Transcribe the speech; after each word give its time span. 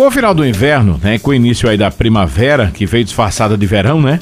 Com 0.00 0.06
o 0.06 0.10
final 0.10 0.32
do 0.32 0.46
inverno, 0.46 0.98
né, 1.02 1.18
com 1.18 1.28
o 1.28 1.34
início 1.34 1.68
aí 1.68 1.76
da 1.76 1.90
primavera, 1.90 2.70
que 2.72 2.86
veio 2.86 3.04
disfarçada 3.04 3.54
de 3.54 3.66
verão, 3.66 4.00
né? 4.00 4.18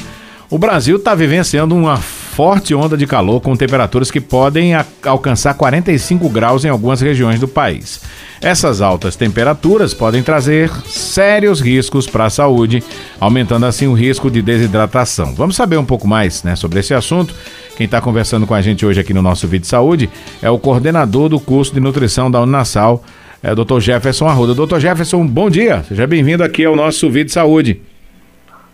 O 0.50 0.58
Brasil 0.58 0.96
está 0.96 1.14
vivenciando 1.14 1.72
uma 1.72 1.96
forte 1.96 2.74
onda 2.74 2.96
de 2.96 3.06
calor 3.06 3.40
com 3.40 3.54
temperaturas 3.54 4.10
que 4.10 4.20
podem 4.20 4.72
alcançar 5.04 5.54
45 5.54 6.28
graus 6.30 6.64
em 6.64 6.68
algumas 6.68 7.00
regiões 7.00 7.38
do 7.38 7.46
país. 7.46 8.00
Essas 8.40 8.80
altas 8.80 9.14
temperaturas 9.14 9.94
podem 9.94 10.20
trazer 10.20 10.68
sérios 10.84 11.60
riscos 11.60 12.08
para 12.08 12.24
a 12.24 12.30
saúde, 12.30 12.82
aumentando 13.20 13.64
assim 13.64 13.86
o 13.86 13.94
risco 13.94 14.28
de 14.28 14.42
desidratação. 14.42 15.32
Vamos 15.32 15.54
saber 15.54 15.76
um 15.76 15.84
pouco 15.84 16.08
mais 16.08 16.42
né, 16.42 16.56
sobre 16.56 16.80
esse 16.80 16.92
assunto. 16.92 17.32
Quem 17.76 17.84
está 17.84 18.00
conversando 18.00 18.48
com 18.48 18.54
a 18.54 18.60
gente 18.60 18.84
hoje 18.84 18.98
aqui 18.98 19.14
no 19.14 19.22
nosso 19.22 19.46
vídeo 19.46 19.62
de 19.62 19.68
saúde 19.68 20.10
é 20.42 20.50
o 20.50 20.58
coordenador 20.58 21.28
do 21.28 21.38
curso 21.38 21.72
de 21.72 21.78
nutrição 21.78 22.28
da 22.28 22.40
Uninasal, 22.40 23.04
é 23.42 23.52
o 23.52 23.54
Dr. 23.54 23.80
Jefferson 23.80 24.26
Arruda. 24.26 24.54
Dr. 24.54 24.78
Jefferson, 24.78 25.26
bom 25.26 25.48
dia. 25.48 25.82
Seja 25.84 26.06
bem-vindo 26.06 26.42
aqui 26.42 26.64
ao 26.64 26.74
nosso 26.74 27.08
vídeo 27.08 27.26
de 27.26 27.32
saúde. 27.32 27.80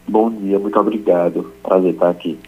Bom 0.06 0.30
dia, 0.30 0.58
muito 0.58 0.78
obrigado. 0.78 1.52
Prazer 1.62 1.92
estar 1.92 2.10
aqui. 2.10 2.38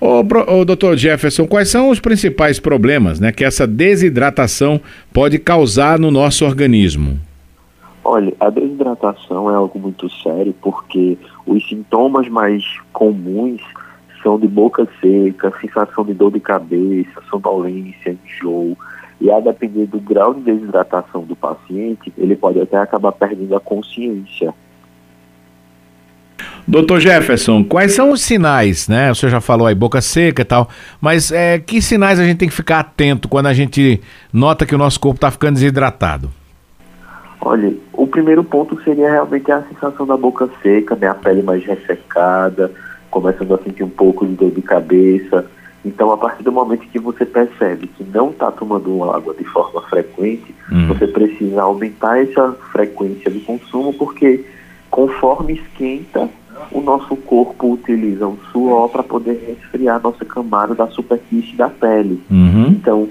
Ô, 0.00 0.20
ô, 0.20 0.64
doutor 0.64 0.96
Jefferson, 0.96 1.46
quais 1.46 1.68
são 1.68 1.88
os 1.88 2.00
principais 2.00 2.60
problemas 2.60 3.20
né, 3.20 3.32
que 3.32 3.44
essa 3.44 3.66
desidratação 3.66 4.80
pode 5.12 5.38
causar 5.38 5.98
no 5.98 6.10
nosso 6.10 6.44
organismo? 6.44 7.18
Olha, 8.04 8.34
a 8.38 8.50
desidratação 8.50 9.50
é 9.50 9.54
algo 9.54 9.78
muito 9.78 10.10
sério 10.22 10.54
porque 10.60 11.16
os 11.46 11.66
sintomas 11.66 12.28
mais 12.28 12.62
comuns 12.92 13.62
são 14.22 14.38
de 14.38 14.46
boca 14.46 14.86
seca, 15.00 15.52
sensação 15.60 16.04
de 16.04 16.12
dor 16.12 16.32
de 16.32 16.40
cabeça, 16.40 17.22
sonolência, 17.30 18.16
enjoo, 18.26 18.76
e 19.20 19.30
a 19.30 19.40
depender 19.40 19.86
do 19.86 20.00
grau 20.00 20.34
de 20.34 20.40
desidratação 20.40 21.22
do 21.22 21.36
paciente, 21.36 22.12
ele 22.18 22.36
pode 22.36 22.60
até 22.60 22.76
acabar 22.76 23.12
perdendo 23.12 23.54
a 23.54 23.60
consciência. 23.60 24.52
Doutor 26.66 26.98
Jefferson, 26.98 27.62
quais 27.62 27.92
são 27.92 28.10
os 28.10 28.22
sinais, 28.22 28.88
né? 28.88 29.10
O 29.10 29.14
senhor 29.14 29.30
já 29.30 29.40
falou 29.40 29.66
aí, 29.66 29.74
boca 29.74 30.00
seca 30.00 30.42
e 30.42 30.44
tal, 30.44 30.68
mas 31.00 31.30
é, 31.30 31.58
que 31.58 31.80
sinais 31.82 32.18
a 32.18 32.24
gente 32.24 32.38
tem 32.38 32.48
que 32.48 32.54
ficar 32.54 32.80
atento 32.80 33.28
quando 33.28 33.46
a 33.46 33.52
gente 33.52 34.00
nota 34.32 34.64
que 34.64 34.74
o 34.74 34.78
nosso 34.78 34.98
corpo 34.98 35.16
está 35.16 35.30
ficando 35.30 35.54
desidratado? 35.54 36.30
Olha, 37.40 37.74
o 37.92 38.06
primeiro 38.06 38.42
ponto 38.42 38.82
seria 38.82 39.10
realmente 39.10 39.52
a 39.52 39.62
sensação 39.64 40.06
da 40.06 40.16
boca 40.16 40.48
seca, 40.62 40.96
né? 40.96 41.06
A 41.06 41.14
pele 41.14 41.42
mais 41.42 41.62
ressecada, 41.64 42.72
começando 43.10 43.54
a 43.54 43.58
sentir 43.58 43.84
um 43.84 43.90
pouco 43.90 44.26
de 44.26 44.32
dor 44.34 44.50
de 44.50 44.62
cabeça, 44.62 45.44
então, 45.84 46.10
a 46.10 46.16
partir 46.16 46.42
do 46.42 46.50
momento 46.50 46.86
que 46.88 46.98
você 46.98 47.26
percebe 47.26 47.86
que 47.88 48.02
não 48.04 48.30
está 48.30 48.50
tomando 48.50 49.04
água 49.10 49.34
de 49.34 49.44
forma 49.44 49.82
frequente, 49.82 50.54
hum. 50.72 50.88
você 50.88 51.06
precisa 51.06 51.62
aumentar 51.62 52.22
essa 52.22 52.52
frequência 52.72 53.30
de 53.30 53.40
consumo, 53.40 53.92
porque 53.92 54.44
conforme 54.90 55.54
esquenta, 55.54 56.28
o 56.72 56.80
nosso 56.80 57.14
corpo 57.16 57.72
utiliza 57.72 58.26
o 58.26 58.38
suor 58.50 58.88
para 58.88 59.02
poder 59.02 59.44
resfriar 59.46 59.96
a 59.96 59.98
nossa 59.98 60.24
camada 60.24 60.74
da 60.74 60.86
superfície 60.86 61.54
da 61.56 61.68
pele. 61.68 62.22
Uhum. 62.30 62.68
Então, 62.68 63.08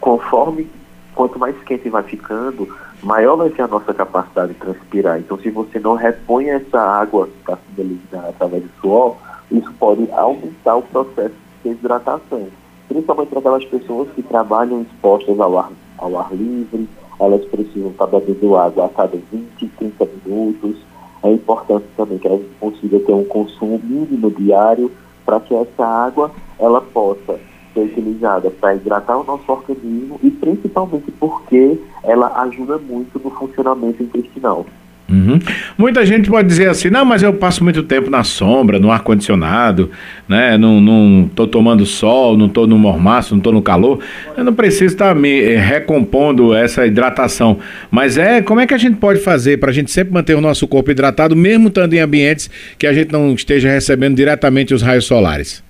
conforme 0.00 0.66
quanto 1.14 1.38
mais 1.38 1.56
quente 1.64 1.88
vai 1.88 2.02
ficando, 2.02 2.68
maior 3.02 3.36
vai 3.36 3.50
ser 3.50 3.62
a 3.62 3.68
nossa 3.68 3.92
capacidade 3.94 4.54
de 4.54 4.58
transpirar. 4.58 5.18
Então, 5.18 5.38
se 5.38 5.50
você 5.50 5.78
não 5.78 5.94
repõe 5.94 6.48
essa 6.48 6.80
água 6.80 7.26
que 7.26 7.38
está 7.40 7.56
sendo 7.56 7.86
eliminada 7.86 8.28
através 8.30 8.62
do 8.62 8.70
suor, 8.80 9.16
isso 9.50 9.72
pode 9.78 10.10
aumentar 10.12 10.76
o 10.76 10.82
processo 10.82 11.45
desidratação, 11.68 12.46
principalmente 12.88 13.28
para 13.28 13.38
aquelas 13.40 13.64
pessoas 13.64 14.08
que 14.14 14.22
trabalham 14.22 14.82
expostas 14.82 15.38
ao 15.40 15.58
ar, 15.58 15.72
ao 15.98 16.18
ar 16.18 16.32
livre, 16.32 16.88
elas 17.18 17.44
precisam 17.46 17.90
estar 17.90 18.06
bebendo 18.06 18.56
água 18.56 18.86
a 18.86 18.88
cada 18.88 19.16
20, 19.32 19.66
30 19.78 20.08
minutos. 20.24 20.76
É 21.22 21.32
importante 21.32 21.86
também 21.96 22.18
que 22.18 22.26
elas 22.26 22.42
consigam 22.60 23.00
ter 23.00 23.12
um 23.12 23.24
consumo 23.24 23.80
mínimo 23.82 24.30
diário 24.30 24.90
para 25.24 25.40
que 25.40 25.54
essa 25.54 25.84
água 25.84 26.30
ela 26.58 26.80
possa 26.80 27.40
ser 27.74 27.80
utilizada 27.80 28.50
para 28.50 28.74
hidratar 28.74 29.18
o 29.18 29.24
nosso 29.24 29.50
organismo 29.50 30.20
e 30.22 30.30
principalmente 30.30 31.10
porque 31.12 31.78
ela 32.04 32.40
ajuda 32.42 32.78
muito 32.78 33.18
no 33.18 33.30
funcionamento 33.30 34.02
intestinal. 34.02 34.64
Uhum. 35.08 35.38
Muita 35.78 36.04
gente 36.04 36.28
pode 36.28 36.48
dizer 36.48 36.68
assim, 36.68 36.90
não, 36.90 37.04
mas 37.04 37.22
eu 37.22 37.32
passo 37.32 37.62
muito 37.62 37.82
tempo 37.84 38.10
na 38.10 38.24
sombra, 38.24 38.78
no 38.78 38.90
ar-condicionado, 38.90 39.90
né? 40.28 40.58
Não, 40.58 40.80
não 40.80 41.30
tô 41.32 41.46
tomando 41.46 41.86
sol, 41.86 42.36
não 42.36 42.48
tô 42.48 42.66
no 42.66 42.76
mormaço, 42.76 43.34
não 43.34 43.40
tô 43.40 43.52
no 43.52 43.62
calor. 43.62 44.00
Eu 44.36 44.42
não 44.42 44.52
preciso 44.52 44.94
estar 44.94 45.14
me 45.14 45.40
eh, 45.40 45.56
recompondo 45.58 46.52
essa 46.52 46.84
hidratação. 46.84 47.58
Mas 47.88 48.18
é, 48.18 48.42
como 48.42 48.60
é 48.60 48.66
que 48.66 48.74
a 48.74 48.78
gente 48.78 48.96
pode 48.96 49.20
fazer 49.20 49.58
para 49.58 49.70
a 49.70 49.72
gente 49.72 49.92
sempre 49.92 50.12
manter 50.12 50.34
o 50.34 50.40
nosso 50.40 50.66
corpo 50.66 50.90
hidratado, 50.90 51.36
mesmo 51.36 51.68
estando 51.68 51.94
em 51.94 52.00
ambientes 52.00 52.50
que 52.76 52.86
a 52.86 52.92
gente 52.92 53.12
não 53.12 53.32
esteja 53.32 53.68
recebendo 53.68 54.16
diretamente 54.16 54.74
os 54.74 54.82
raios 54.82 55.04
solares? 55.04 55.62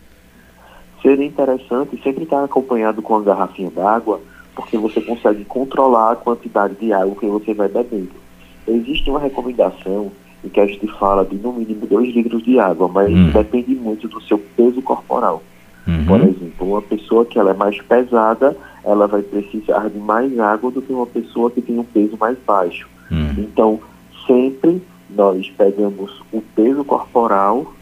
Seria 1.03 1.27
interessante 1.27 2.01
sempre 2.03 2.25
estar 2.25 2.43
acompanhado 2.43 3.03
com 3.03 3.15
a 3.17 3.23
garrafinha 3.23 3.71
d'água, 3.71 4.19
porque 4.55 4.79
você 4.79 4.99
consegue 5.01 5.45
controlar 5.45 6.13
a 6.13 6.17
quantidade 6.17 6.75
de 6.77 6.91
água 6.91 7.15
que 7.21 7.27
você 7.27 7.53
vai 7.53 7.69
bebendo. 7.69 8.26
Existe 8.67 9.11
uma 9.11 9.21
recomendação 9.21 10.11
em 10.45 10.49
que 10.49 10.61
a 10.61 10.67
gente 10.67 10.87
fala 10.99 11.25
de 11.25 11.37
no 11.37 11.53
mínimo 11.53 11.87
2 11.87 12.15
litros 12.15 12.43
de 12.43 12.59
água, 12.59 12.89
mas 12.89 13.11
hum. 13.11 13.31
depende 13.31 13.75
muito 13.75 14.09
do 14.09 14.21
seu 14.23 14.39
peso 14.39 14.81
corporal. 14.83 15.43
Uhum. 15.87 16.05
Por 16.05 16.21
exemplo, 16.21 16.69
uma 16.69 16.83
pessoa 16.83 17.25
que 17.25 17.39
ela 17.39 17.53
é 17.53 17.55
mais 17.55 17.81
pesada, 17.81 18.57
ela 18.85 19.07
vai 19.07 19.23
precisar 19.23 19.89
de 19.89 19.99
mais 19.99 20.37
água 20.39 20.71
do 20.71 20.83
que 20.83 20.93
uma 20.93 21.07
pessoa 21.07 21.51
que 21.51 21.63
tem 21.63 21.79
um 21.79 21.85
peso 21.85 22.17
mais 22.19 22.37
baixo. 22.45 22.89
Uhum. 23.11 23.35
Então, 23.39 23.81
sempre 24.27 24.83
nós 25.09 25.49
pegamos 25.57 26.21
o 26.33 26.41
peso 26.41 26.85
corporal 26.85 27.73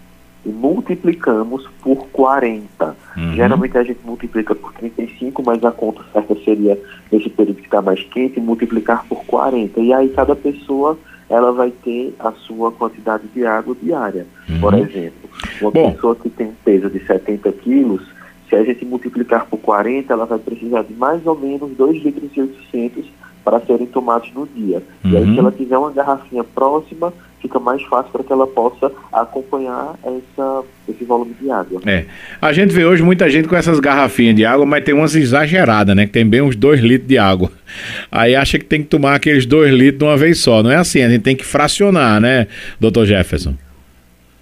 e 0.44 0.48
multiplicamos 0.48 1.66
por 1.82 2.06
40. 2.08 2.96
Uhum. 3.16 3.34
Geralmente 3.34 3.78
a 3.78 3.82
gente 3.82 4.00
multiplica 4.04 4.54
por 4.54 4.72
35, 4.74 5.42
mas 5.44 5.64
a 5.64 5.72
conta 5.72 6.02
certa 6.12 6.34
seria 6.44 6.78
nesse 7.10 7.30
período 7.30 7.56
que 7.56 7.64
está 7.64 7.80
mais 7.80 8.02
quente, 8.04 8.40
multiplicar 8.40 9.04
por 9.08 9.24
40. 9.24 9.80
E 9.80 9.92
aí 9.92 10.08
cada 10.10 10.36
pessoa 10.36 10.98
ela 11.28 11.52
vai 11.52 11.70
ter 11.70 12.14
a 12.18 12.32
sua 12.32 12.70
quantidade 12.70 13.24
de 13.34 13.46
água 13.46 13.74
diária. 13.82 14.26
Uhum. 14.48 14.60
Por 14.60 14.74
exemplo, 14.74 15.30
uma 15.60 15.70
Bom. 15.70 15.92
pessoa 15.92 16.16
que 16.16 16.28
tem 16.28 16.48
um 16.48 16.54
peso 16.64 16.90
de 16.90 17.04
70 17.04 17.50
quilos, 17.52 18.02
se 18.48 18.56
a 18.56 18.62
gente 18.62 18.84
multiplicar 18.84 19.46
por 19.46 19.58
40, 19.58 20.12
ela 20.12 20.26
vai 20.26 20.38
precisar 20.38 20.82
de 20.82 20.92
mais 20.94 21.26
ou 21.26 21.36
menos 21.36 21.70
2 21.76 22.04
litros 22.04 22.30
e 22.36 22.40
800 22.40 23.06
para 23.44 23.60
serem 23.60 23.86
tomados 23.86 24.32
no 24.32 24.46
dia. 24.46 24.82
Uhum. 25.04 25.10
E 25.10 25.16
aí, 25.16 25.24
se 25.24 25.30
uhum. 25.30 25.38
ela 25.38 25.52
tiver 25.52 25.78
uma 25.78 25.90
garrafinha 25.90 26.44
próxima, 26.44 27.12
fica 27.44 27.60
mais 27.60 27.82
fácil 27.82 28.10
para 28.10 28.24
que 28.24 28.32
ela 28.32 28.46
possa 28.46 28.90
acompanhar 29.12 29.94
essa, 30.02 30.62
esse 30.88 31.04
volume 31.04 31.34
de 31.34 31.50
água. 31.50 31.78
É. 31.84 32.06
A 32.40 32.54
gente 32.54 32.72
vê 32.72 32.86
hoje 32.86 33.02
muita 33.02 33.28
gente 33.28 33.46
com 33.46 33.54
essas 33.54 33.78
garrafinhas 33.78 34.34
de 34.34 34.46
água, 34.46 34.64
mas 34.64 34.82
tem 34.82 34.94
umas 34.94 35.14
exageradas, 35.14 35.94
né? 35.94 36.06
Que 36.06 36.12
tem 36.12 36.26
bem 36.26 36.40
uns 36.40 36.56
2 36.56 36.80
litros 36.80 37.06
de 37.06 37.18
água. 37.18 37.50
Aí 38.10 38.34
acha 38.34 38.58
que 38.58 38.64
tem 38.64 38.82
que 38.82 38.88
tomar 38.88 39.14
aqueles 39.14 39.44
2 39.44 39.74
litros 39.74 39.98
de 39.98 40.04
uma 40.04 40.16
vez 40.16 40.40
só. 40.40 40.62
Não 40.62 40.70
é 40.70 40.76
assim, 40.76 41.02
a 41.02 41.08
gente 41.10 41.20
tem 41.20 41.36
que 41.36 41.44
fracionar, 41.44 42.18
né, 42.18 42.46
doutor 42.80 43.04
Jefferson? 43.04 43.54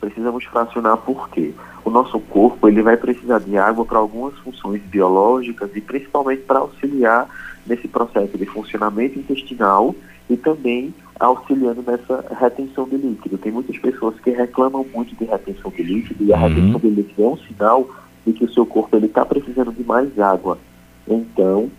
Precisamos 0.00 0.44
fracionar 0.44 0.96
por 0.98 1.28
quê? 1.30 1.50
O 1.84 1.90
nosso 1.90 2.20
corpo 2.20 2.68
ele 2.68 2.82
vai 2.82 2.96
precisar 2.96 3.40
de 3.40 3.56
água 3.56 3.84
para 3.84 3.98
algumas 3.98 4.38
funções 4.38 4.80
biológicas 4.82 5.70
e 5.74 5.80
principalmente 5.80 6.42
para 6.42 6.60
auxiliar 6.60 7.28
nesse 7.66 7.88
processo 7.88 8.38
de 8.38 8.46
funcionamento 8.46 9.18
intestinal 9.18 9.92
e 10.30 10.36
também 10.36 10.94
auxiliando 11.22 11.82
nessa 11.86 12.24
retenção 12.38 12.88
de 12.88 12.96
líquido. 12.96 13.38
Tem 13.38 13.52
muitas 13.52 13.78
pessoas 13.78 14.18
que 14.20 14.30
reclamam 14.30 14.84
muito 14.92 15.14
de 15.14 15.24
retenção 15.24 15.70
de 15.70 15.82
líquido 15.82 16.24
e 16.24 16.32
a 16.32 16.36
uhum. 16.36 16.48
retenção 16.48 16.80
de 16.80 16.88
líquido 16.88 17.22
é 17.22 17.28
um 17.28 17.36
sinal 17.36 17.88
de 18.26 18.32
que 18.32 18.44
o 18.44 18.52
seu 18.52 18.66
corpo 18.66 18.96
está 18.96 19.24
precisando 19.24 19.72
de 19.72 19.84
mais 19.84 20.18
água. 20.18 20.58
Então, 21.06 21.70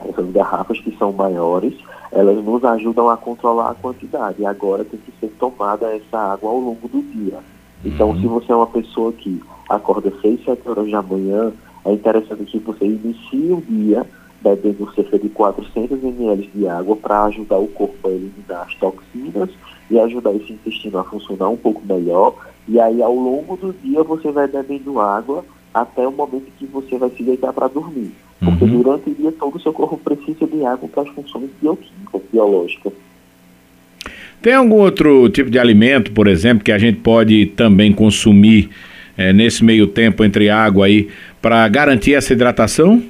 essas 0.00 0.30
garrafas 0.32 0.80
que 0.80 0.96
são 0.96 1.12
maiores, 1.12 1.74
elas 2.10 2.44
nos 2.44 2.64
ajudam 2.64 3.08
a 3.08 3.16
controlar 3.16 3.70
a 3.70 3.74
quantidade. 3.74 4.42
E 4.42 4.46
agora 4.46 4.84
tem 4.84 4.98
que 4.98 5.12
ser 5.20 5.28
tomada 5.38 5.94
essa 5.94 6.18
água 6.18 6.50
ao 6.50 6.58
longo 6.58 6.88
do 6.88 7.00
dia. 7.00 7.38
Então, 7.84 8.10
uhum. 8.10 8.20
se 8.20 8.26
você 8.26 8.52
é 8.52 8.56
uma 8.56 8.66
pessoa 8.66 9.12
que 9.12 9.40
acorda 9.68 10.12
6, 10.20 10.44
7 10.44 10.68
horas 10.68 10.90
da 10.90 11.00
manhã, 11.00 11.52
é 11.84 11.92
interessante 11.92 12.44
que 12.44 12.58
você 12.58 12.86
inicie 12.86 13.52
o 13.52 13.62
dia 13.68 14.04
bebendo 14.42 14.90
cerca 14.94 15.18
de 15.18 15.28
400 15.28 16.02
ml 16.02 16.50
de 16.54 16.68
água 16.68 16.96
para 16.96 17.24
ajudar 17.24 17.58
o 17.58 17.68
corpo 17.68 18.08
a 18.08 18.10
eliminar 18.10 18.66
as 18.66 18.74
toxinas 18.74 19.50
e 19.90 19.98
ajudar 19.98 20.34
esse 20.34 20.52
intestino 20.52 20.98
a 20.98 21.04
funcionar 21.04 21.48
um 21.48 21.56
pouco 21.56 21.82
melhor. 21.84 22.34
E 22.68 22.78
aí, 22.78 23.02
ao 23.02 23.14
longo 23.14 23.56
do 23.56 23.74
dia, 23.82 24.02
você 24.02 24.30
vai 24.30 24.46
bebendo 24.46 25.00
água 25.00 25.44
até 25.72 26.06
o 26.06 26.12
momento 26.12 26.46
que 26.58 26.66
você 26.66 26.96
vai 26.98 27.10
se 27.10 27.22
deitar 27.22 27.52
para 27.52 27.68
dormir. 27.68 28.12
Porque 28.38 28.64
uhum. 28.64 28.82
durante 28.82 29.10
o 29.10 29.14
dia 29.14 29.32
todo 29.32 29.56
o 29.56 29.60
seu 29.60 29.72
corpo 29.72 29.98
precisa 29.98 30.46
de 30.46 30.64
água 30.64 30.88
para 30.88 31.02
as 31.02 31.08
funções 31.10 31.50
bioquímicas, 31.60 32.22
biológicas. 32.32 32.92
Tem 34.40 34.54
algum 34.54 34.76
outro 34.76 35.28
tipo 35.30 35.50
de 35.50 35.58
alimento, 35.58 36.12
por 36.12 36.28
exemplo, 36.28 36.62
que 36.62 36.70
a 36.70 36.78
gente 36.78 37.00
pode 37.00 37.46
também 37.46 37.92
consumir 37.92 38.70
é, 39.16 39.32
nesse 39.32 39.64
meio 39.64 39.88
tempo 39.88 40.22
entre 40.22 40.48
água 40.48 40.86
aí 40.86 41.08
para 41.42 41.66
garantir 41.68 42.14
essa 42.14 42.32
hidratação? 42.32 43.02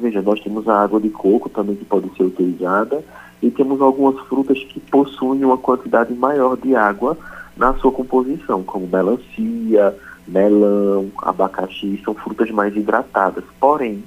Veja, 0.00 0.22
nós 0.22 0.40
temos 0.40 0.68
a 0.68 0.82
água 0.82 1.00
de 1.00 1.10
coco 1.10 1.48
também 1.48 1.74
que 1.74 1.84
pode 1.84 2.08
ser 2.16 2.22
utilizada 2.22 3.02
e 3.42 3.50
temos 3.50 3.80
algumas 3.80 4.18
frutas 4.26 4.58
que 4.64 4.78
possuem 4.80 5.44
uma 5.44 5.58
quantidade 5.58 6.14
maior 6.14 6.56
de 6.56 6.74
água 6.74 7.16
na 7.56 7.74
sua 7.74 7.90
composição, 7.90 8.62
como 8.62 8.86
melancia, 8.86 9.94
melão, 10.26 11.10
abacaxi, 11.18 12.00
são 12.04 12.14
frutas 12.14 12.50
mais 12.50 12.76
hidratadas. 12.76 13.44
Porém, 13.58 14.04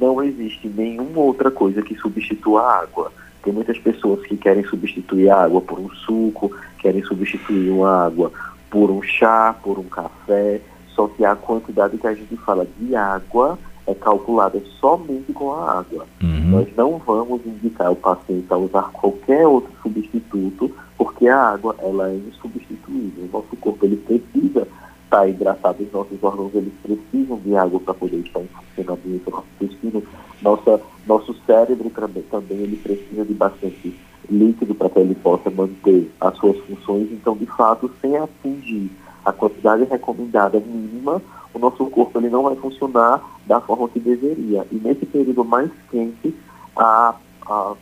não 0.00 0.22
existe 0.22 0.68
nenhuma 0.68 1.20
outra 1.20 1.50
coisa 1.50 1.82
que 1.82 1.94
substitua 1.96 2.62
a 2.62 2.80
água. 2.80 3.12
Tem 3.44 3.52
muitas 3.52 3.78
pessoas 3.78 4.26
que 4.26 4.36
querem 4.36 4.64
substituir 4.64 5.30
a 5.30 5.44
água 5.44 5.60
por 5.60 5.78
um 5.78 5.88
suco, 5.90 6.52
querem 6.78 7.02
substituir 7.04 7.70
uma 7.70 8.06
água 8.06 8.32
por 8.70 8.90
um 8.90 9.02
chá, 9.02 9.54
por 9.62 9.78
um 9.78 9.84
café, 9.84 10.60
só 10.94 11.06
que 11.06 11.24
a 11.24 11.36
quantidade 11.36 11.98
que 11.98 12.06
a 12.06 12.14
gente 12.14 12.36
fala 12.38 12.66
de 12.78 12.94
água 12.96 13.58
é 13.86 13.94
calculada 13.94 14.62
somente 14.80 15.32
com 15.32 15.52
a 15.52 15.78
água. 15.78 16.06
Uhum. 16.22 16.50
Nós 16.50 16.68
não 16.76 16.98
vamos 16.98 17.44
indicar 17.44 17.90
o 17.90 17.96
paciente 17.96 18.46
a 18.50 18.56
usar 18.56 18.90
qualquer 18.92 19.46
outro 19.46 19.72
substituto, 19.82 20.70
porque 20.96 21.26
a 21.28 21.38
água 21.38 21.74
ela 21.78 22.10
é 22.10 22.16
insubstituível. 22.16 23.24
O 23.24 23.30
nosso 23.32 23.56
corpo 23.56 23.84
ele 23.84 23.96
precisa 23.96 24.66
estar 25.04 25.28
hidratado, 25.28 25.82
os 25.82 25.92
nossos 25.92 26.22
órgãos 26.22 26.54
eles 26.54 26.72
precisam 26.82 27.38
de 27.38 27.54
água 27.56 27.80
para 27.80 27.94
poder 27.94 28.18
estar 28.18 28.40
em 28.40 28.48
funcionamento, 28.48 29.30
nosso 29.30 29.46
intestino, 29.60 30.02
nossa, 30.40 30.80
nosso 31.06 31.34
cérebro 31.46 31.90
também, 31.90 32.22
também 32.30 32.58
ele 32.58 32.76
precisa 32.76 33.24
de 33.24 33.34
bastante 33.34 33.94
líquido 34.30 34.74
para 34.74 34.88
que 34.88 34.98
ele 35.00 35.14
possa 35.16 35.50
manter 35.50 36.10
as 36.20 36.36
suas 36.38 36.56
funções. 36.60 37.08
Então, 37.12 37.36
de 37.36 37.46
fato, 37.46 37.90
sem 38.00 38.16
atingir 38.16 38.90
a 39.24 39.32
quantidade 39.32 39.84
recomendada 39.84 40.58
mínima, 40.60 41.20
o 41.54 41.58
nosso 41.58 41.84
corpo 41.86 42.18
ele 42.18 42.28
não 42.28 42.42
vai 42.42 42.56
funcionar 42.56 43.20
da 43.46 43.60
forma 43.60 43.88
que 43.88 44.00
deveria. 44.00 44.66
E 44.70 44.76
nesse 44.76 45.06
período 45.06 45.44
mais 45.44 45.70
quente, 45.90 46.34
a, 46.76 47.14
a, 47.46 47.74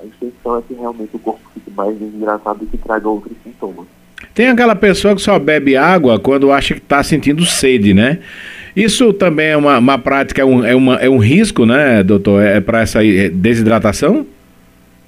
a 0.00 0.04
intenção 0.04 0.58
é 0.58 0.62
que 0.62 0.74
realmente 0.74 1.14
o 1.14 1.18
corpo 1.18 1.40
fique 1.54 1.70
mais 1.70 1.96
desidratado 1.98 2.64
e 2.64 2.66
que 2.66 2.78
traga 2.78 3.08
outros 3.08 3.36
sintomas. 3.44 3.86
Tem 4.34 4.48
aquela 4.48 4.74
pessoa 4.74 5.14
que 5.14 5.20
só 5.20 5.38
bebe 5.38 5.76
água 5.76 6.18
quando 6.18 6.52
acha 6.52 6.74
que 6.74 6.80
está 6.80 7.02
sentindo 7.02 7.44
sede, 7.44 7.94
né? 7.94 8.20
Isso 8.74 9.12
também 9.12 9.48
é 9.48 9.56
uma, 9.56 9.78
uma 9.78 9.98
prática, 9.98 10.42
é 10.42 10.44
um, 10.44 10.64
é, 10.64 10.74
uma, 10.74 10.94
é 10.96 11.08
um 11.08 11.18
risco, 11.18 11.66
né, 11.66 12.02
doutor, 12.04 12.40
é, 12.40 12.58
é 12.58 12.60
para 12.60 12.80
essa 12.80 13.04
é, 13.04 13.28
desidratação? 13.28 14.24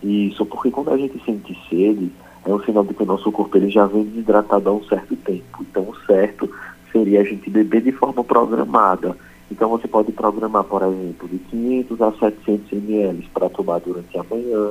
Isso, 0.02 0.44
porque 0.46 0.70
quando 0.70 0.90
a 0.90 0.96
gente 0.96 1.22
sente 1.24 1.56
sede, 1.68 2.10
é 2.44 2.52
um 2.52 2.60
sinal 2.64 2.84
de 2.84 2.94
que 2.94 3.02
o 3.02 3.06
nosso 3.06 3.30
corpo 3.30 3.56
ele 3.56 3.70
já 3.70 3.86
vem 3.86 4.04
desidratado 4.04 4.68
há 4.68 4.72
um 4.72 4.82
certo 4.84 5.14
tempo. 5.16 5.64
Então, 5.70 5.82
o 5.82 5.94
certo 6.06 6.50
seria 6.92 7.20
a 7.20 7.24
gente 7.24 7.48
beber 7.50 7.82
de 7.82 7.92
forma 7.92 8.22
programada. 8.22 9.16
Então, 9.50 9.68
você 9.68 9.88
pode 9.88 10.12
programar, 10.12 10.64
por 10.64 10.82
exemplo, 10.82 11.28
de 11.28 11.38
500 11.38 12.02
a 12.02 12.12
700 12.12 12.72
ml 12.72 13.28
para 13.34 13.48
tomar 13.48 13.80
durante 13.80 14.16
a 14.16 14.24
manhã, 14.24 14.70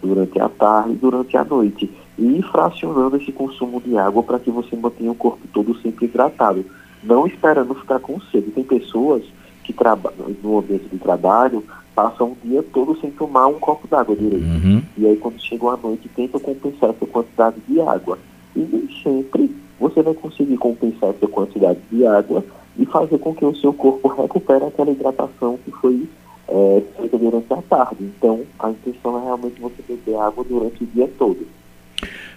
durante 0.00 0.40
a 0.40 0.48
tarde 0.48 0.92
e 0.92 0.96
durante 0.96 1.36
a 1.36 1.44
noite. 1.44 1.90
E 2.18 2.42
fracionando 2.42 3.16
esse 3.16 3.32
consumo 3.32 3.80
de 3.80 3.96
água 3.98 4.22
para 4.22 4.38
que 4.38 4.50
você 4.50 4.76
mantenha 4.76 5.10
o 5.10 5.16
corpo 5.16 5.40
todo 5.52 5.76
sempre 5.80 6.06
hidratado. 6.06 6.64
Não 7.02 7.26
esperando 7.26 7.74
ficar 7.74 7.98
com 7.98 8.20
sede. 8.20 8.50
Tem 8.50 8.62
pessoas 8.62 9.24
que 9.64 9.72
trabalham 9.72 10.34
no 10.42 10.58
ambiente 10.58 10.88
de 10.88 10.98
trabalho 10.98 11.64
passam 11.94 12.32
o 12.32 12.36
dia 12.42 12.62
todo 12.62 12.98
sem 12.98 13.10
tomar 13.10 13.46
um 13.46 13.58
copo 13.58 13.86
d'água 13.86 14.16
direito. 14.16 14.44
Uhum. 14.44 14.82
E 14.96 15.06
aí, 15.06 15.16
quando 15.16 15.40
chegam 15.40 15.70
à 15.70 15.76
noite, 15.76 16.08
tentam 16.16 16.40
compensar 16.40 16.90
essa 16.90 17.06
quantidade 17.06 17.56
de 17.68 17.80
água. 17.80 18.18
E 18.56 18.60
nem 18.60 18.88
sempre 19.02 19.54
você 19.80 20.02
vai 20.02 20.12
conseguir 20.12 20.58
compensar 20.58 21.10
essa 21.10 21.26
quantidade 21.26 21.78
de 21.90 22.06
água 22.06 22.44
e 22.78 22.84
fazer 22.84 23.18
com 23.18 23.34
que 23.34 23.44
o 23.44 23.56
seu 23.56 23.72
corpo 23.72 24.08
recupere 24.08 24.64
aquela 24.64 24.90
hidratação 24.90 25.58
que 25.64 25.70
foi 25.72 26.06
é, 26.48 26.82
feita 26.98 27.16
durante 27.16 27.52
a 27.52 27.62
tarde. 27.62 27.96
Então, 28.00 28.42
a 28.58 28.70
intenção 28.70 29.18
é 29.18 29.24
realmente 29.24 29.60
você 29.60 29.82
beber 29.88 30.16
água 30.16 30.44
durante 30.46 30.84
o 30.84 30.86
dia 30.86 31.08
todo. 31.18 31.38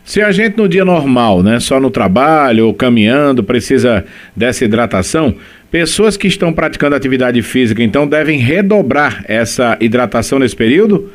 Se 0.05 0.21
a 0.21 0.31
gente 0.31 0.57
no 0.57 0.67
dia 0.67 0.83
normal, 0.83 1.41
né, 1.43 1.59
só 1.59 1.79
no 1.79 1.89
trabalho 1.89 2.67
ou 2.67 2.73
caminhando, 2.73 3.43
precisa 3.43 4.05
dessa 4.35 4.65
hidratação, 4.65 5.35
pessoas 5.71 6.17
que 6.17 6.27
estão 6.27 6.51
praticando 6.51 6.95
atividade 6.95 7.41
física, 7.41 7.83
então, 7.83 8.07
devem 8.07 8.39
redobrar 8.39 9.23
essa 9.27 9.77
hidratação 9.79 10.39
nesse 10.39 10.55
período? 10.55 11.11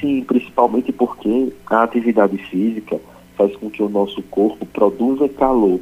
Sim, 0.00 0.24
principalmente 0.26 0.92
porque 0.92 1.52
a 1.66 1.82
atividade 1.82 2.38
física 2.38 2.98
faz 3.40 3.56
com 3.56 3.70
que 3.70 3.82
o 3.82 3.88
nosso 3.88 4.22
corpo 4.24 4.66
produza 4.66 5.26
calor. 5.26 5.80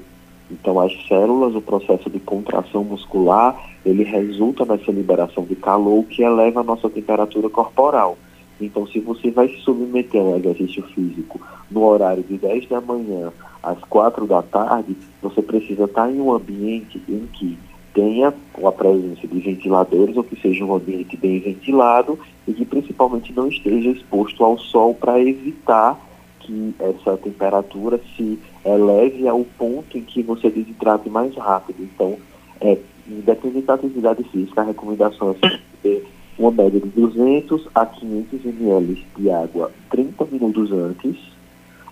Então, 0.48 0.78
as 0.78 0.92
células, 1.08 1.56
o 1.56 1.60
processo 1.60 2.08
de 2.08 2.20
contração 2.20 2.84
muscular, 2.84 3.60
ele 3.84 4.04
resulta 4.04 4.64
nessa 4.64 4.92
liberação 4.92 5.44
de 5.44 5.56
calor 5.56 6.04
que 6.04 6.22
eleva 6.22 6.60
a 6.60 6.62
nossa 6.62 6.88
temperatura 6.88 7.48
corporal. 7.50 8.16
Então, 8.60 8.86
se 8.86 9.00
você 9.00 9.32
vai 9.32 9.48
se 9.48 9.56
submeter 9.58 10.20
a 10.20 10.24
um 10.24 10.36
exercício 10.36 10.84
físico 10.94 11.40
no 11.68 11.84
horário 11.84 12.22
de 12.22 12.38
10 12.38 12.68
da 12.68 12.80
manhã 12.80 13.32
às 13.60 13.78
4 13.80 14.24
da 14.26 14.40
tarde, 14.40 14.96
você 15.20 15.42
precisa 15.42 15.84
estar 15.84 16.08
em 16.08 16.20
um 16.20 16.32
ambiente 16.32 17.02
em 17.08 17.26
que 17.32 17.58
tenha 17.92 18.32
a 18.64 18.72
presença 18.72 19.26
de 19.26 19.40
ventiladores 19.40 20.16
ou 20.16 20.22
que 20.22 20.40
seja 20.40 20.64
um 20.64 20.74
ambiente 20.76 21.16
bem 21.16 21.40
ventilado 21.40 22.16
e 22.46 22.52
que 22.52 22.64
principalmente 22.64 23.32
não 23.32 23.48
esteja 23.48 23.90
exposto 23.90 24.44
ao 24.44 24.56
sol 24.58 24.94
para 24.94 25.20
evitar 25.20 26.07
que 26.48 26.74
essa 26.80 27.16
temperatura 27.18 28.00
se 28.16 28.38
eleve 28.64 29.28
ao 29.28 29.44
ponto 29.44 29.98
em 29.98 30.02
que 30.02 30.22
você 30.22 30.48
desidrate 30.48 31.10
mais 31.10 31.34
rápido. 31.36 31.82
Então, 31.82 32.16
é, 32.58 32.78
independente 33.06 33.66
da 33.66 33.74
atividade 33.74 34.24
física, 34.24 34.62
a 34.62 34.64
recomendação 34.64 35.36
é 35.42 35.58
ter 35.82 36.06
uma 36.38 36.50
média 36.50 36.80
de 36.80 36.88
200 36.88 37.68
a 37.74 37.84
500 37.84 38.46
ml 38.46 39.06
de 39.16 39.30
água 39.30 39.70
30 39.90 40.24
minutos 40.32 40.72
antes. 40.72 41.16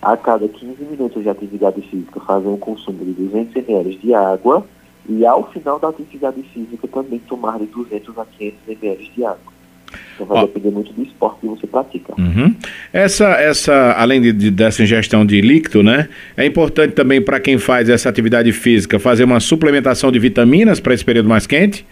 A 0.01 0.15
cada 0.15 0.47
15 0.47 0.83
minutos 0.83 1.23
de 1.23 1.29
atividade 1.29 1.81
física, 1.81 2.19
fazer 2.19 2.47
um 2.47 2.57
consumo 2.57 3.03
de 3.03 3.13
200 3.13 3.55
ml 3.55 3.95
de 3.97 4.13
água. 4.13 4.65
E 5.09 5.25
ao 5.25 5.49
final 5.51 5.79
da 5.79 5.89
atividade 5.89 6.41
física, 6.43 6.87
também 6.87 7.19
tomar 7.19 7.59
de 7.59 7.65
200 7.67 8.17
a 8.17 8.25
500 8.25 8.59
ml 8.67 9.11
de 9.15 9.23
água. 9.23 9.56
Então 10.15 10.27
vai 10.27 10.43
Ó. 10.43 10.45
depender 10.47 10.71
muito 10.71 10.93
do 10.93 11.03
esporte 11.03 11.39
que 11.41 11.47
você 11.47 11.67
pratica. 11.67 12.13
Uhum. 12.17 12.53
Essa, 12.91 13.27
essa, 13.33 13.93
além 13.93 14.21
de, 14.21 14.31
de, 14.31 14.51
dessa 14.51 14.83
ingestão 14.83 15.25
de 15.25 15.39
líquido, 15.41 15.83
né? 15.83 16.09
É 16.35 16.45
importante 16.45 16.93
também 16.93 17.21
para 17.21 17.39
quem 17.39 17.57
faz 17.57 17.89
essa 17.89 18.09
atividade 18.09 18.51
física 18.51 18.99
fazer 18.99 19.23
uma 19.23 19.39
suplementação 19.39 20.11
de 20.11 20.19
vitaminas 20.19 20.79
para 20.79 20.93
esse 20.93 21.05
período 21.05 21.29
mais 21.29 21.47
quente? 21.47 21.85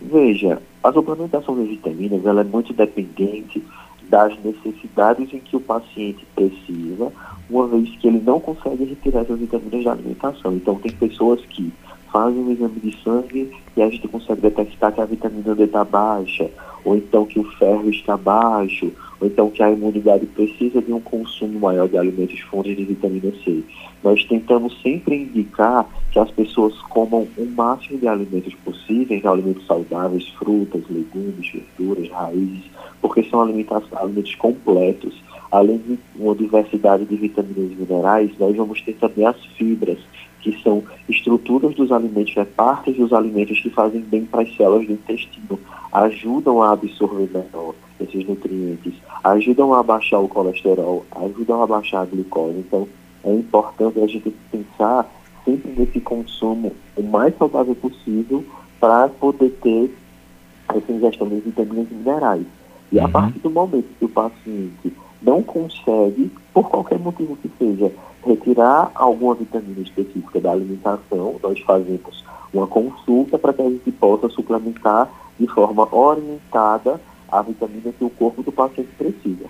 Veja, 0.00 0.58
a 0.82 0.92
suplementação 0.92 1.54
de 1.60 1.68
vitaminas 1.68 2.24
ela 2.24 2.40
é 2.40 2.44
muito 2.44 2.72
dependente 2.72 3.62
das 4.08 4.32
necessidades 4.44 5.32
em 5.32 5.38
que 5.38 5.56
o 5.56 5.60
paciente 5.60 6.26
precisa, 6.34 7.10
uma 7.48 7.66
vez 7.66 7.88
que 7.96 8.08
ele 8.08 8.20
não 8.24 8.38
consegue 8.38 8.84
retirar 8.84 9.20
essas 9.20 9.38
vitaminas 9.38 9.84
da 9.84 9.92
alimentação. 9.92 10.54
Então, 10.54 10.74
tem 10.74 10.92
pessoas 10.92 11.40
que 11.46 11.72
fazem 12.12 12.40
um 12.40 12.52
exame 12.52 12.78
de 12.78 13.02
sangue 13.02 13.50
e 13.76 13.82
a 13.82 13.88
gente 13.88 14.06
consegue 14.06 14.42
detectar 14.42 14.92
que 14.92 15.00
a 15.00 15.06
vitamina 15.06 15.54
D 15.54 15.64
está 15.64 15.82
baixa, 15.82 16.50
ou 16.84 16.96
então 16.96 17.24
que 17.24 17.40
o 17.40 17.44
ferro 17.52 17.88
está 17.88 18.16
baixo, 18.16 18.92
ou 19.20 19.26
então 19.26 19.50
que 19.50 19.62
a 19.62 19.70
imunidade 19.70 20.26
precisa 20.26 20.82
de 20.82 20.92
um 20.92 21.00
consumo 21.00 21.58
maior 21.58 21.88
de 21.88 21.96
alimentos 21.96 22.38
fontes 22.40 22.76
de 22.76 22.84
vitamina 22.84 23.32
C. 23.44 23.62
Nós 24.02 24.24
tentamos 24.24 24.80
sempre 24.82 25.22
indicar 25.22 25.88
que 26.10 26.18
as 26.18 26.30
pessoas 26.32 26.76
comam 26.82 27.26
o 27.38 27.46
máximo 27.46 27.98
de 27.98 28.08
alimentos 28.08 28.52
possíveis, 28.64 29.24
alimentos 29.24 29.64
saudáveis, 29.66 30.28
frutas, 30.30 30.82
legumes, 30.90 31.50
verduras, 31.50 32.10
raízes, 32.10 32.64
porque 33.00 33.22
são 33.24 33.40
alimentos, 33.40 34.34
completos. 34.34 35.14
Além 35.50 35.78
de 35.78 35.98
uma 36.16 36.34
diversidade 36.34 37.04
de 37.04 37.14
vitaminas 37.14 37.72
e 37.72 37.76
minerais, 37.76 38.30
nós 38.38 38.56
vamos 38.56 38.80
ter 38.82 38.94
também 38.94 39.26
as 39.26 39.36
fibras, 39.56 39.98
que 40.42 40.60
são 40.62 40.82
estruturas 41.08 41.74
dos 41.74 41.90
alimentos, 41.90 42.36
é 42.36 42.44
partes 42.44 42.96
dos 42.96 43.12
alimentos 43.12 43.58
que 43.60 43.70
fazem 43.70 44.00
bem 44.00 44.24
para 44.24 44.42
as 44.42 44.54
células 44.56 44.86
do 44.86 44.92
intestino, 44.92 45.58
ajudam 45.92 46.62
a 46.62 46.72
absorver 46.72 47.30
melhor 47.32 47.74
esses 48.00 48.26
nutrientes, 48.26 48.94
ajudam 49.22 49.72
a 49.72 49.82
baixar 49.82 50.18
o 50.18 50.28
colesterol, 50.28 51.06
ajudam 51.12 51.62
a 51.62 51.66
baixar 51.66 52.02
a 52.02 52.06
glicose. 52.06 52.58
Então, 52.58 52.88
é 53.24 53.32
importante 53.32 54.00
a 54.00 54.06
gente 54.06 54.34
pensar 54.50 55.08
sempre 55.44 55.72
nesse 55.76 56.00
consumo 56.00 56.72
o 56.96 57.02
mais 57.02 57.36
saudável 57.38 57.74
possível 57.74 58.44
para 58.80 59.08
poder 59.08 59.50
ter 59.62 59.94
essa 60.68 60.92
ingestão 60.92 61.28
de 61.28 61.36
vitaminas 61.36 61.86
e 61.90 61.94
minerais. 61.94 62.46
E 62.90 62.98
uhum. 62.98 63.04
a 63.04 63.08
partir 63.08 63.38
do 63.38 63.50
momento 63.50 63.86
que 63.98 64.04
o 64.04 64.08
paciente 64.08 64.92
não 65.24 65.42
consegue, 65.42 66.30
por 66.52 66.68
qualquer 66.68 66.98
motivo 66.98 67.36
que 67.36 67.50
seja, 67.58 67.90
retirar 68.26 68.90
alguma 68.94 69.34
vitamina 69.34 69.80
específica 69.80 70.40
da 70.40 70.52
alimentação, 70.52 71.36
nós 71.42 71.58
fazemos 71.60 72.24
uma 72.52 72.66
consulta 72.66 73.38
para 73.38 73.52
que 73.52 73.62
a 73.62 73.68
gente 73.68 73.90
possa 73.92 74.28
suplementar 74.28 75.10
de 75.38 75.46
forma 75.46 75.88
orientada 75.94 77.00
a 77.30 77.42
vitamina 77.42 77.92
que 77.96 78.04
o 78.04 78.10
corpo 78.10 78.42
do 78.42 78.52
paciente 78.52 78.90
precisa. 78.98 79.46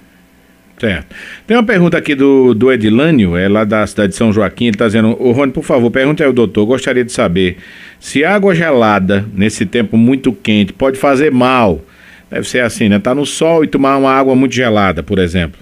Certo. 0.78 1.14
Tem 1.46 1.56
uma 1.56 1.62
pergunta 1.62 1.96
aqui 1.96 2.14
do, 2.14 2.54
do 2.54 2.72
Edilânio, 2.72 3.36
é 3.36 3.48
lá 3.48 3.62
da 3.62 3.86
cidade 3.86 4.10
de 4.10 4.16
São 4.16 4.32
Joaquim, 4.32 4.64
ele 4.64 4.74
está 4.74 4.86
dizendo, 4.86 5.16
ô 5.20 5.32
Rony, 5.32 5.52
por 5.52 5.62
favor, 5.62 5.90
pergunte 5.90 6.24
ao 6.24 6.32
doutor, 6.32 6.66
gostaria 6.66 7.04
de 7.04 7.12
saber 7.12 7.58
se 8.00 8.24
água 8.24 8.54
gelada, 8.54 9.24
nesse 9.32 9.64
tempo 9.64 9.96
muito 9.96 10.32
quente, 10.32 10.72
pode 10.72 10.98
fazer 10.98 11.30
mal 11.30 11.80
Deve 12.32 12.48
ser 12.48 12.60
assim, 12.60 12.88
né? 12.88 12.98
Tá 12.98 13.14
no 13.14 13.26
sol 13.26 13.62
e 13.62 13.68
tomar 13.68 13.98
uma 13.98 14.10
água 14.10 14.34
muito 14.34 14.54
gelada, 14.54 15.02
por 15.02 15.18
exemplo. 15.18 15.60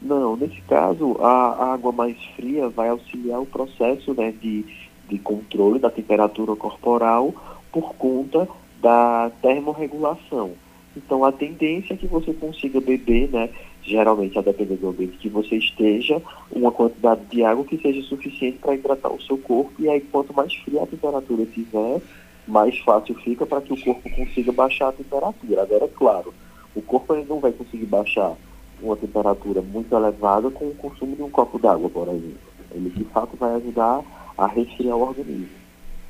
Não, 0.00 0.34
nesse 0.34 0.62
caso, 0.62 1.14
a, 1.20 1.74
água 1.74 1.92
mais 1.92 2.16
fria 2.34 2.70
vai 2.70 2.88
auxiliar 2.88 3.42
o 3.42 3.44
processo 3.44 4.14
né, 4.14 4.32
de, 4.40 4.64
de 5.06 5.18
controle 5.18 5.78
da 5.78 5.90
temperatura 5.90 6.56
corporal 6.56 7.34
por 7.70 7.94
conta 7.96 8.48
da 8.80 9.30
termorregulação. 9.42 10.52
Então, 10.96 11.22
a 11.22 11.30
tendência 11.30 11.92
é 11.92 11.96
que 11.98 12.06
você 12.06 12.32
consiga 12.32 12.80
beber, 12.80 13.28
né, 13.28 13.50
geralmente, 13.82 14.38
a 14.38 14.42
depender 14.42 14.76
do 14.76 14.88
ambiente 14.88 15.18
que 15.18 15.28
você 15.28 15.56
esteja, 15.56 16.22
uma 16.50 16.72
quantidade 16.72 17.20
de 17.30 17.44
água 17.44 17.62
que 17.62 17.76
seja 17.76 18.00
suficiente 18.08 18.56
para 18.56 18.74
hidratar 18.74 19.12
o 19.12 19.20
seu 19.20 19.36
corpo. 19.36 19.72
E 19.78 19.86
aí, 19.86 20.00
quanto 20.00 20.32
mais 20.32 20.54
fria 20.54 20.82
a 20.82 20.86
temperatura 20.86 21.44
tiver, 21.44 22.00
mais 22.46 22.78
fácil 22.78 23.14
fica 23.16 23.44
para 23.44 23.60
que 23.60 23.72
o 23.72 23.76
corpo 23.76 24.08
consiga 24.10 24.52
baixar 24.52 24.88
a 24.88 24.92
temperatura. 24.92 25.62
Agora, 25.62 25.84
é 25.84 25.88
claro, 25.88 26.34
o 26.74 26.82
corpo 26.82 27.14
ele 27.14 27.26
não 27.28 27.40
vai 27.40 27.52
conseguir 27.52 27.86
baixar 27.86 28.34
uma 28.80 28.96
temperatura 28.96 29.62
muito 29.62 29.94
elevada 29.94 30.50
com 30.50 30.66
o 30.66 30.74
consumo 30.74 31.16
de 31.16 31.22
um 31.22 31.30
copo 31.30 31.58
d'água, 31.58 31.88
por 31.88 32.08
exemplo. 32.08 32.34
Ele, 32.74 32.90
de 32.90 33.04
fato, 33.04 33.36
vai 33.38 33.54
ajudar 33.56 34.02
a 34.36 34.46
resfriar 34.46 34.96
o 34.96 35.02
organismo. 35.02 35.48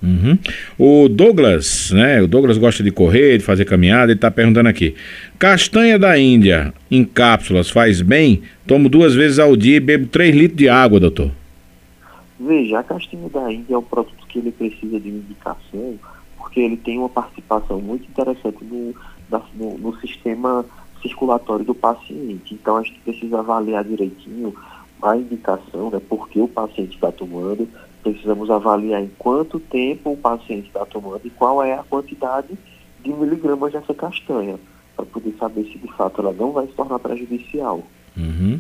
Uhum. 0.02 0.38
O 0.78 1.09
Douglas, 1.09 1.90
né? 1.93 2.21
O 2.21 2.26
Douglas 2.26 2.59
gosta 2.59 2.83
de 2.83 2.90
correr, 2.90 3.38
de 3.38 3.45
fazer 3.45 3.64
caminhada, 3.64 4.12
ele 4.12 4.19
está 4.19 4.31
perguntando 4.31 4.69
aqui. 4.69 4.95
Castanha 5.38 5.99
da 5.99 6.19
Índia 6.19 6.75
em 6.90 7.05
cápsulas 7.05 7.71
faz 7.71 8.02
bem? 8.02 8.43
Tomo 8.66 8.88
duas 8.88 9.14
vezes 9.14 9.38
ao 9.38 9.57
dia 9.57 9.76
e 9.76 9.81
bebo 9.81 10.07
3 10.07 10.35
litros 10.35 10.59
de 10.59 10.69
água, 10.69 11.00
doutor. 11.00 11.31
Veja, 12.38 12.81
a 12.81 12.83
castanha 12.83 13.28
da 13.31 13.50
Índia 13.50 13.75
é 13.75 13.78
um 13.78 13.83
produto 13.83 14.26
que 14.28 14.38
ele 14.38 14.52
precisa 14.52 15.00
de 15.00 15.09
indicação 15.09 15.95
porque 16.56 16.60
ele 16.62 16.78
tem 16.78 16.98
uma 16.98 17.10
participação 17.10 17.78
muito 17.82 18.08
interessante 18.08 18.64
no, 18.64 18.94
no, 19.54 19.76
no 19.76 20.00
sistema 20.00 20.64
circulatório 21.02 21.66
do 21.66 21.75
paciente. 21.75 22.54
Então 22.54 22.78
a 22.78 22.82
gente 22.82 22.98
precisa 23.00 23.40
avaliar 23.40 23.84
direitinho 23.84 24.56
a 25.02 25.14
indicação, 25.14 25.90
né, 25.90 26.00
porque 26.08 26.40
o 26.40 26.48
paciente 26.48 26.94
está 26.94 27.12
tomando, 27.12 27.68
precisamos 28.02 28.50
avaliar 28.50 29.02
em 29.02 29.10
quanto 29.18 29.60
tempo 29.60 30.12
o 30.12 30.16
paciente 30.16 30.68
está 30.68 30.86
tomando 30.86 31.20
e 31.26 31.30
qual 31.30 31.62
é 31.62 31.75
a 31.75 31.82
quantidade 31.82 32.56
de 33.04 33.12
miligramas 33.12 33.75
dessa 33.75 33.92
castanha, 33.92 34.58
para 34.96 35.04
poder 35.04 35.34
saber 35.38 35.64
se 35.64 35.76
de 35.76 35.92
fato 35.92 36.22
ela 36.22 36.32
não 36.32 36.52
vai 36.52 36.66
se 36.66 36.72
tornar 36.72 36.98
prejudicial. 36.98 37.82
Uhum. 38.16 38.58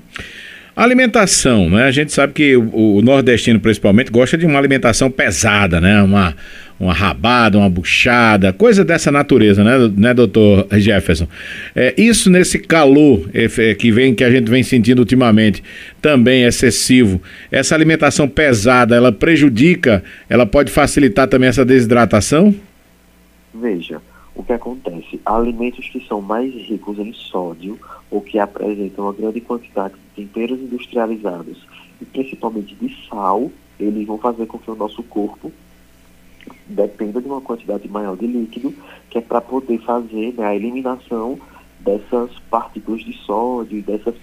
Alimentação, 0.76 1.70
né? 1.70 1.84
A 1.84 1.90
gente 1.90 2.12
sabe 2.12 2.34
que 2.34 2.54
o, 2.54 2.96
o, 2.96 3.00
nordestino 3.00 3.58
principalmente 3.58 4.10
gosta 4.10 4.36
de 4.36 4.44
uma 4.44 4.58
alimentação 4.58 5.10
pesada, 5.10 5.80
né? 5.80 6.02
Uma, 6.02 6.36
uma 6.78 6.92
rabada, 6.92 7.56
uma 7.56 7.70
buchada, 7.70 8.52
coisa 8.52 8.84
dessa 8.84 9.10
natureza, 9.10 9.64
né, 9.64 9.90
né 9.96 10.12
doutor 10.12 10.66
Jefferson? 10.72 11.26
É, 11.74 11.94
isso 11.96 12.28
nesse 12.28 12.58
calor 12.58 13.26
é, 13.32 13.74
que, 13.74 13.90
vem, 13.90 14.14
que 14.14 14.22
a 14.22 14.30
gente 14.30 14.50
vem 14.50 14.62
sentindo 14.62 14.98
ultimamente, 14.98 15.64
também 16.02 16.44
excessivo, 16.44 17.22
essa 17.50 17.74
alimentação 17.74 18.28
pesada, 18.28 18.94
ela 18.94 19.10
prejudica, 19.10 20.04
ela 20.28 20.44
pode 20.44 20.70
facilitar 20.70 21.26
também 21.26 21.48
essa 21.48 21.64
desidratação? 21.64 22.54
Veja, 23.54 23.98
o 24.36 24.44
que 24.44 24.52
acontece? 24.52 25.20
Alimentos 25.24 25.88
que 25.88 26.06
são 26.06 26.20
mais 26.20 26.52
ricos 26.54 26.98
em 26.98 27.12
sódio 27.12 27.78
ou 28.10 28.20
que 28.20 28.38
apresentam 28.38 29.06
uma 29.06 29.12
grande 29.12 29.40
quantidade 29.40 29.94
de 29.94 30.22
temperos 30.22 30.60
industrializados 30.60 31.66
e 32.00 32.04
principalmente 32.04 32.74
de 32.74 32.94
sal, 33.08 33.50
eles 33.80 34.06
vão 34.06 34.18
fazer 34.18 34.46
com 34.46 34.58
que 34.58 34.70
o 34.70 34.76
nosso 34.76 35.02
corpo 35.02 35.50
dependa 36.66 37.20
de 37.20 37.26
uma 37.26 37.40
quantidade 37.40 37.88
maior 37.88 38.16
de 38.16 38.26
líquido, 38.26 38.74
que 39.10 39.18
é 39.18 39.20
para 39.20 39.40
poder 39.40 39.78
fazer 39.78 40.34
né, 40.34 40.46
a 40.46 40.54
eliminação 40.54 41.38
dessas 41.80 42.30
partículas 42.50 43.02
de 43.02 43.12
sódio 43.24 43.78
e 43.78 43.82
desses 43.82 44.14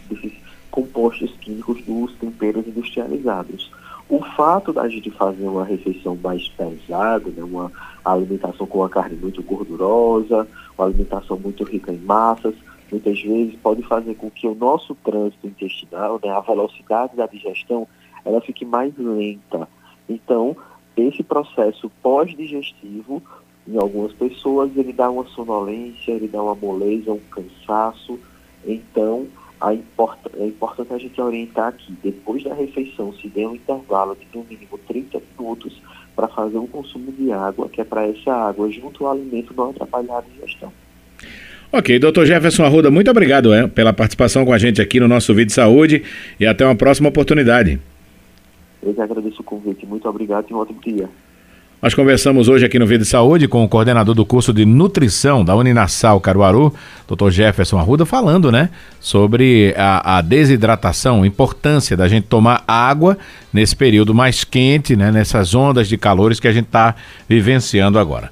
compostos 0.70 1.32
químicos 1.42 1.82
dos 1.84 2.14
temperos 2.16 2.68
industrializados. 2.68 3.72
O 4.14 4.22
fato 4.38 4.72
da 4.72 4.88
gente 4.88 5.10
fazer 5.10 5.44
uma 5.44 5.66
refeição 5.66 6.16
mais 6.16 6.48
pesada, 6.48 7.32
né, 7.32 7.44
uma 7.44 7.72
alimentação 8.06 8.68
com 8.68 8.78
uma 8.78 8.90
carne 8.90 9.18
muito 9.18 9.42
gordurosa, 9.42 10.48
uma 10.78 10.86
alimentação 10.86 11.36
muito 11.36 11.64
rica 11.64 11.92
em 11.92 11.98
massas, 11.98 12.54
muitas 12.92 13.20
vezes 13.20 13.56
pode 13.56 13.82
fazer 13.82 14.14
com 14.14 14.30
que 14.30 14.46
o 14.46 14.54
nosso 14.54 14.94
trânsito 15.04 15.48
intestinal, 15.48 16.20
né, 16.24 16.30
a 16.30 16.42
velocidade 16.42 17.16
da 17.16 17.26
digestão, 17.26 17.88
ela 18.24 18.40
fique 18.40 18.64
mais 18.64 18.96
lenta. 18.96 19.68
Então, 20.08 20.56
esse 20.96 21.24
processo 21.24 21.90
pós-digestivo, 22.04 23.20
em 23.68 23.80
algumas 23.80 24.14
pessoas, 24.14 24.78
ele 24.78 24.94
dá 24.94 25.10
uma 25.10 25.26
sonolência, 25.26 26.12
ele 26.12 26.28
dá 26.28 26.40
uma 26.40 26.54
moleza, 26.54 27.12
um 27.12 27.20
cansaço. 27.32 28.20
Então, 28.64 29.26
a 29.64 29.74
é 29.74 30.46
importante 30.46 30.94
a 30.94 30.98
gente 30.98 31.22
orientar 31.22 31.70
aqui, 31.70 31.96
depois 32.04 32.44
da 32.44 32.54
refeição, 32.54 33.14
se 33.14 33.30
dê 33.30 33.48
um 33.48 33.56
intervalo 33.56 34.14
de 34.14 34.28
no 34.38 34.44
mínimo 34.44 34.78
30 34.78 35.22
minutos 35.40 35.82
para 36.14 36.28
fazer 36.28 36.58
um 36.58 36.68
consumo 36.68 37.14
de 37.14 37.32
água, 37.32 37.70
que 37.70 37.80
é 37.80 37.84
para 37.86 38.06
essa 38.06 38.34
água, 38.34 38.70
junto 38.70 39.06
ao 39.06 39.14
alimento, 39.14 39.54
não 39.56 39.70
atrapalhar 39.70 40.18
a 40.18 40.22
digestão. 40.22 40.72
Ok, 41.72 41.98
doutor 41.98 42.26
Jefferson 42.26 42.66
Arruda, 42.66 42.92
muito 42.92 43.10
obrigado 43.10 43.54
é, 43.54 43.66
pela 43.66 43.94
participação 43.94 44.46
com 44.46 44.52
a 44.52 44.58
gente 44.58 44.82
aqui 44.82 45.00
no 45.00 45.08
nosso 45.08 45.34
vídeo 45.34 45.48
de 45.48 45.54
saúde 45.54 46.04
e 46.38 46.46
até 46.46 46.66
uma 46.66 46.76
próxima 46.76 47.08
oportunidade. 47.08 47.80
Eu 48.84 48.94
que 48.94 49.02
agradeço 49.02 49.40
o 49.40 49.46
convite. 49.46 49.86
Muito 49.86 50.08
obrigado 50.10 50.46
e 50.50 50.54
um 50.54 50.58
ótimo 50.58 50.82
dia. 50.82 51.10
Nós 51.84 51.94
conversamos 51.94 52.48
hoje 52.48 52.66
aqui 52.66 52.80
no 52.80 52.88
Vida 52.88 53.04
Saúde 53.04 53.46
com 53.46 53.62
o 53.62 53.68
coordenador 53.68 54.16
do 54.16 54.26
curso 54.26 54.54
de 54.54 54.64
nutrição 54.64 55.44
da 55.44 55.54
Uninasal 55.54 56.18
Caruaru, 56.22 56.74
Dr. 57.06 57.30
Jefferson 57.30 57.78
Arruda, 57.78 58.06
falando, 58.06 58.50
né, 58.50 58.70
sobre 59.02 59.76
a, 59.78 60.20
a, 60.20 60.22
desidratação, 60.22 61.24
a 61.24 61.28
importância 61.28 61.98
da 61.98 62.08
gente 62.08 62.26
tomar 62.28 62.64
água 62.66 63.18
nesse 63.52 63.76
período 63.76 64.14
mais 64.14 64.46
quente, 64.46 64.96
né, 64.96 65.12
nessas 65.12 65.54
ondas 65.54 65.90
de 65.90 65.98
calores 65.98 66.40
que 66.40 66.48
a 66.48 66.54
gente 66.54 66.68
está 66.68 66.96
vivenciando 67.28 68.00
agora. 68.00 68.32